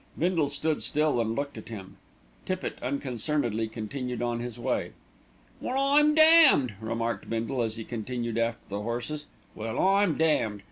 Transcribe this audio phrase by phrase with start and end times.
[0.17, 1.97] Bindle stood still and looked at him.
[2.47, 4.93] Tippitt unconcernedly continued on his way.
[5.61, 9.25] "Well, I'm damned!" remarked Bindle, as he continued after the horses.
[9.53, 10.59] "Well, I'm damned!